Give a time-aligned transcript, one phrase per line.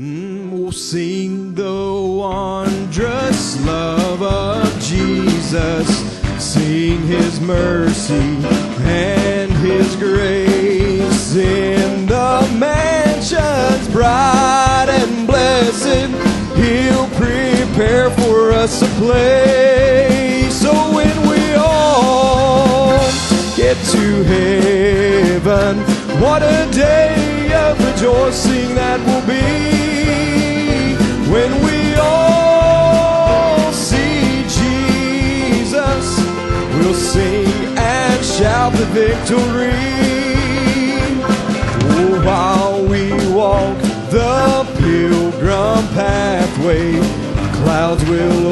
[0.00, 5.86] We'll sing the wondrous love of Jesus,
[6.42, 16.08] sing his mercy and his grace in the mansions bright and blessed.
[16.56, 20.54] He'll prepare for us a place.
[20.54, 23.00] So when we all
[23.54, 25.76] get to heaven,
[26.22, 29.79] what a day of rejoicing that will be
[36.80, 39.70] We'll sing and shout the victory.
[41.92, 43.76] Oh, while we walk
[44.10, 46.98] the pilgrim pathway,
[47.62, 48.46] clouds will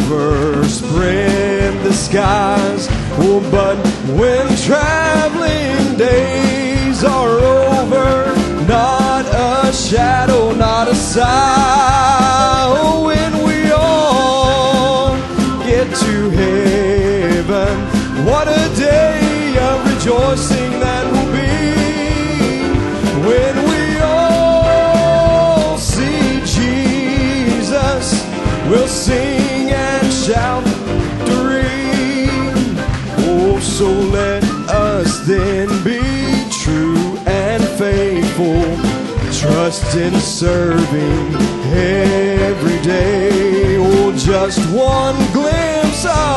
[0.00, 2.88] overspread the skies.
[3.18, 3.76] Oh, but
[4.18, 8.34] when traveling days are over,
[8.66, 12.13] not a shadow, not a sigh.
[18.62, 21.54] A day of rejoicing that will be
[23.28, 28.04] when we all see Jesus.
[28.68, 32.28] We'll sing and shout victory.
[33.28, 36.00] Oh, so let us then be
[36.62, 38.62] true and faithful,
[39.40, 41.34] trust in serving
[41.74, 43.76] every day.
[43.78, 46.33] Oh, just one glimpse of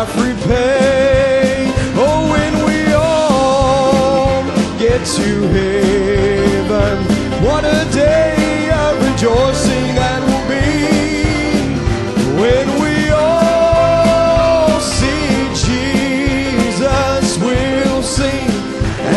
[0.00, 1.70] life repay.
[1.96, 4.42] Oh, when we all
[4.78, 6.96] get to heaven,
[7.44, 10.70] what a day of rejoicing that will be
[12.40, 17.38] when we all see Jesus.
[17.38, 18.50] We'll sing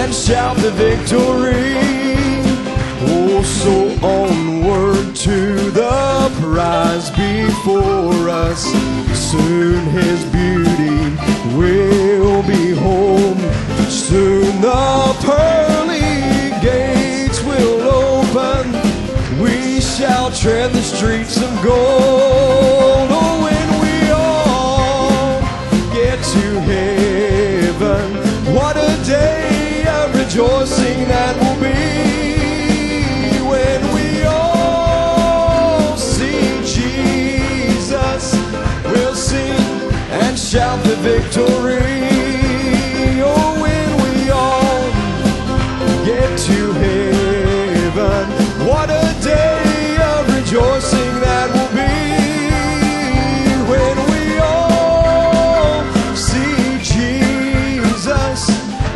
[0.00, 1.91] and shout the victory.
[20.02, 23.08] Shall tread the streets of gold.
[23.08, 25.40] Oh, when we all
[25.94, 28.06] get to heaven,
[28.52, 31.78] what a day of rejoicing that will be
[33.46, 38.34] when we all see Jesus.
[38.84, 39.54] We'll sing
[40.10, 41.91] and shout the victory.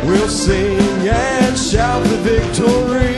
[0.07, 3.16] We'll sing and shout the victory.